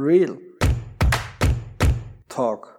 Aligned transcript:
Real 0.00 0.38
Talk. 2.28 2.78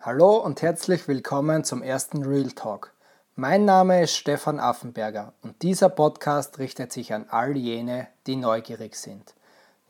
Hallo 0.00 0.38
und 0.38 0.62
herzlich 0.62 1.06
willkommen 1.06 1.62
zum 1.62 1.80
ersten 1.80 2.24
Real 2.24 2.50
Talk. 2.50 2.92
Mein 3.36 3.64
Name 3.66 4.02
ist 4.02 4.16
Stefan 4.16 4.58
Affenberger 4.58 5.32
und 5.42 5.62
dieser 5.62 5.88
Podcast 5.88 6.58
richtet 6.58 6.92
sich 6.92 7.14
an 7.14 7.26
all 7.30 7.56
jene, 7.56 8.08
die 8.26 8.34
neugierig 8.34 8.96
sind. 8.96 9.32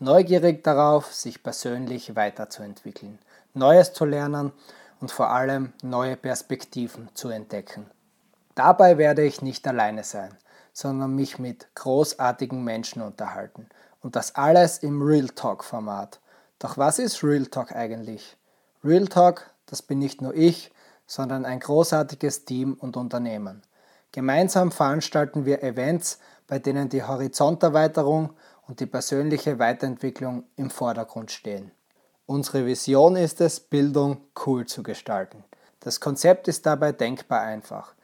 Neugierig 0.00 0.62
darauf, 0.62 1.14
sich 1.14 1.42
persönlich 1.42 2.14
weiterzuentwickeln, 2.14 3.18
Neues 3.54 3.94
zu 3.94 4.04
lernen 4.04 4.52
und 5.00 5.10
vor 5.10 5.30
allem 5.30 5.72
neue 5.82 6.18
Perspektiven 6.18 7.08
zu 7.14 7.30
entdecken. 7.30 7.86
Dabei 8.54 8.98
werde 8.98 9.22
ich 9.24 9.40
nicht 9.40 9.66
alleine 9.66 10.04
sein, 10.04 10.36
sondern 10.74 11.14
mich 11.14 11.38
mit 11.38 11.74
großartigen 11.74 12.62
Menschen 12.62 13.00
unterhalten. 13.00 13.66
Und 14.00 14.16
das 14.16 14.34
alles 14.34 14.78
im 14.78 15.02
Real 15.02 15.28
Talk 15.28 15.64
Format. 15.64 16.20
Doch 16.58 16.78
was 16.78 16.98
ist 16.98 17.22
Real 17.22 17.46
Talk 17.46 17.72
eigentlich? 17.72 18.36
Real 18.84 19.06
Talk, 19.06 19.50
das 19.66 19.82
bin 19.82 19.98
nicht 19.98 20.22
nur 20.22 20.34
ich, 20.34 20.72
sondern 21.06 21.44
ein 21.44 21.60
großartiges 21.60 22.44
Team 22.44 22.74
und 22.74 22.96
Unternehmen. 22.96 23.62
Gemeinsam 24.12 24.70
veranstalten 24.70 25.44
wir 25.44 25.62
Events, 25.62 26.18
bei 26.46 26.58
denen 26.58 26.88
die 26.88 27.02
Horizonterweiterung 27.02 28.30
und 28.66 28.80
die 28.80 28.86
persönliche 28.86 29.58
Weiterentwicklung 29.58 30.44
im 30.56 30.70
Vordergrund 30.70 31.30
stehen. 31.30 31.72
Unsere 32.26 32.66
Vision 32.66 33.16
ist 33.16 33.40
es, 33.40 33.58
Bildung 33.58 34.18
cool 34.46 34.66
zu 34.66 34.82
gestalten. 34.82 35.44
Das 35.80 36.00
Konzept 36.00 36.48
ist 36.48 36.66
dabei 36.66 36.92
denkbar 36.92 37.40
einfach. 37.40 37.94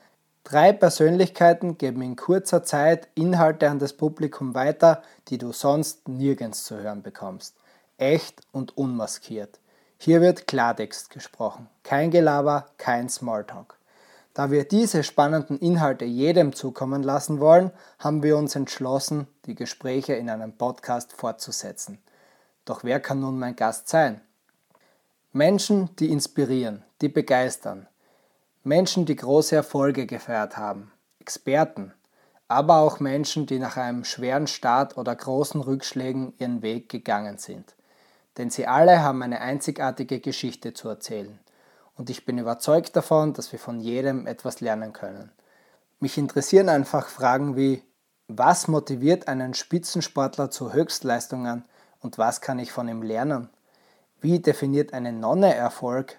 Drei 0.44 0.74
Persönlichkeiten 0.74 1.78
geben 1.78 2.02
in 2.02 2.16
kurzer 2.16 2.62
Zeit 2.62 3.08
Inhalte 3.14 3.70
an 3.70 3.78
das 3.78 3.94
Publikum 3.94 4.54
weiter, 4.54 5.02
die 5.28 5.38
du 5.38 5.52
sonst 5.52 6.06
nirgends 6.06 6.64
zu 6.64 6.76
hören 6.76 7.02
bekommst. 7.02 7.56
Echt 7.96 8.42
und 8.52 8.76
unmaskiert. 8.76 9.58
Hier 9.96 10.20
wird 10.20 10.46
Klartext 10.46 11.08
gesprochen. 11.08 11.70
Kein 11.82 12.10
Gelaber, 12.10 12.66
kein 12.76 13.08
Smalltalk. 13.08 13.78
Da 14.34 14.50
wir 14.50 14.64
diese 14.64 15.02
spannenden 15.02 15.58
Inhalte 15.60 16.04
jedem 16.04 16.52
zukommen 16.52 17.02
lassen 17.02 17.40
wollen, 17.40 17.70
haben 17.98 18.22
wir 18.22 18.36
uns 18.36 18.54
entschlossen, 18.54 19.26
die 19.46 19.54
Gespräche 19.54 20.12
in 20.12 20.28
einem 20.28 20.52
Podcast 20.52 21.14
fortzusetzen. 21.14 22.02
Doch 22.66 22.84
wer 22.84 23.00
kann 23.00 23.20
nun 23.20 23.38
mein 23.38 23.56
Gast 23.56 23.88
sein? 23.88 24.20
Menschen, 25.32 25.96
die 25.96 26.12
inspirieren, 26.12 26.84
die 27.00 27.08
begeistern. 27.08 27.86
Menschen, 28.66 29.04
die 29.04 29.16
große 29.16 29.54
Erfolge 29.54 30.06
gefeiert 30.06 30.56
haben. 30.56 30.90
Experten. 31.20 31.92
Aber 32.48 32.78
auch 32.78 32.98
Menschen, 32.98 33.44
die 33.44 33.58
nach 33.58 33.76
einem 33.76 34.04
schweren 34.04 34.46
Start 34.46 34.96
oder 34.96 35.14
großen 35.14 35.60
Rückschlägen 35.60 36.32
ihren 36.38 36.62
Weg 36.62 36.88
gegangen 36.88 37.36
sind. 37.36 37.74
Denn 38.38 38.48
sie 38.48 38.66
alle 38.66 39.02
haben 39.02 39.22
eine 39.22 39.42
einzigartige 39.42 40.18
Geschichte 40.18 40.72
zu 40.72 40.88
erzählen. 40.88 41.38
Und 41.94 42.08
ich 42.08 42.24
bin 42.24 42.38
überzeugt 42.38 42.96
davon, 42.96 43.34
dass 43.34 43.52
wir 43.52 43.58
von 43.58 43.80
jedem 43.80 44.26
etwas 44.26 44.62
lernen 44.62 44.94
können. 44.94 45.30
Mich 46.00 46.16
interessieren 46.16 46.70
einfach 46.70 47.08
Fragen 47.08 47.56
wie, 47.56 47.82
was 48.28 48.66
motiviert 48.66 49.28
einen 49.28 49.52
Spitzensportler 49.52 50.50
zu 50.50 50.72
Höchstleistungen 50.72 51.66
und 52.00 52.16
was 52.16 52.40
kann 52.40 52.58
ich 52.58 52.72
von 52.72 52.88
ihm 52.88 53.02
lernen? 53.02 53.50
Wie 54.22 54.40
definiert 54.40 54.94
eine 54.94 55.12
Nonne 55.12 55.54
Erfolg? 55.54 56.16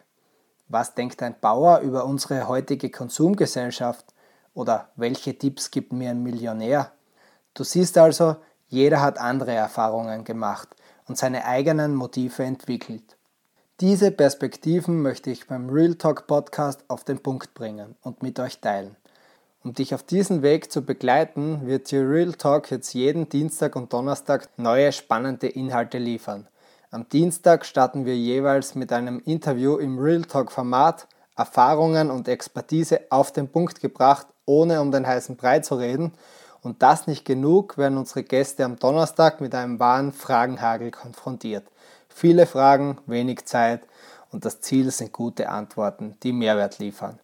Was 0.67 0.95
denkt 0.95 1.21
ein 1.21 1.35
Bauer 1.39 1.79
über 1.79 2.05
unsere 2.05 2.47
heutige 2.47 2.89
Konsumgesellschaft? 2.89 4.05
Oder 4.53 4.89
welche 4.95 5.37
Tipps 5.37 5.69
gibt 5.69 5.93
mir 5.93 6.09
ein 6.09 6.23
Millionär? 6.23 6.91
Du 7.53 7.63
siehst 7.63 7.97
also, 7.97 8.37
jeder 8.67 9.01
hat 9.01 9.19
andere 9.19 9.51
Erfahrungen 9.53 10.23
gemacht 10.23 10.69
und 11.07 11.17
seine 11.17 11.45
eigenen 11.45 11.93
Motive 11.93 12.43
entwickelt. 12.43 13.15
Diese 13.79 14.09
Perspektiven 14.09 15.01
möchte 15.01 15.29
ich 15.29 15.47
beim 15.47 15.69
Real 15.69 15.95
Talk 15.95 16.27
Podcast 16.27 16.83
auf 16.87 17.03
den 17.03 17.19
Punkt 17.19 17.53
bringen 17.53 17.95
und 18.01 18.23
mit 18.23 18.39
euch 18.39 18.59
teilen. 18.59 18.95
Um 19.63 19.73
dich 19.73 19.93
auf 19.93 20.03
diesen 20.03 20.41
Weg 20.41 20.71
zu 20.71 20.83
begleiten, 20.83 21.67
wird 21.67 21.91
dir 21.91 22.09
Real 22.09 22.33
Talk 22.33 22.71
jetzt 22.71 22.93
jeden 22.93 23.29
Dienstag 23.29 23.75
und 23.75 23.91
Donnerstag 23.93 24.47
neue 24.57 24.91
spannende 24.91 25.47
Inhalte 25.47 25.97
liefern. 25.97 26.47
Am 26.95 27.09
Dienstag 27.09 27.65
starten 27.65 28.05
wir 28.05 28.15
jeweils 28.15 28.73
mit 28.73 28.93
einem 28.93 29.19
Interview 29.25 29.75
im 29.75 29.99
Real 29.99 30.21
Talk 30.21 30.49
Format, 30.49 31.09
Erfahrungen 31.35 32.09
und 32.09 32.29
Expertise 32.29 33.01
auf 33.09 33.33
den 33.33 33.49
Punkt 33.49 33.81
gebracht, 33.81 34.27
ohne 34.45 34.79
um 34.79 34.93
den 34.93 35.05
heißen 35.05 35.35
Brei 35.35 35.59
zu 35.59 35.75
reden. 35.75 36.13
Und 36.61 36.81
das 36.81 37.05
nicht 37.05 37.25
genug, 37.25 37.77
werden 37.77 37.97
unsere 37.97 38.23
Gäste 38.23 38.63
am 38.63 38.77
Donnerstag 38.77 39.41
mit 39.41 39.53
einem 39.53 39.77
wahren 39.77 40.13
Fragenhagel 40.13 40.91
konfrontiert. 40.91 41.65
Viele 42.07 42.45
Fragen, 42.45 42.97
wenig 43.07 43.43
Zeit 43.43 43.81
und 44.31 44.45
das 44.45 44.61
Ziel 44.61 44.89
sind 44.89 45.11
gute 45.11 45.49
Antworten, 45.49 46.15
die 46.23 46.31
Mehrwert 46.31 46.79
liefern. 46.79 47.19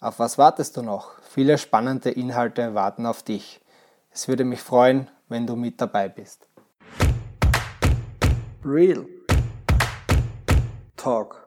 Auf 0.00 0.18
was 0.18 0.36
wartest 0.36 0.76
du 0.76 0.82
noch? 0.82 1.12
Viele 1.22 1.56
spannende 1.56 2.10
Inhalte 2.10 2.74
warten 2.74 3.06
auf 3.06 3.22
dich. 3.22 3.62
Es 4.10 4.28
würde 4.28 4.44
mich 4.44 4.60
freuen, 4.60 5.10
wenn 5.30 5.46
du 5.46 5.56
mit 5.56 5.80
dabei 5.80 6.10
bist. 6.10 6.46
Real 8.66 9.06
Talk. 11.04 11.43